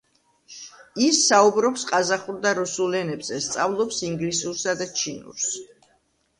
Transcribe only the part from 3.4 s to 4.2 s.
სწავლობს